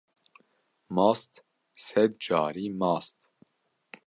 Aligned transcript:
Mast 0.95 1.33
sed 1.85 2.11
carî 2.25 2.67
mast. 2.79 3.17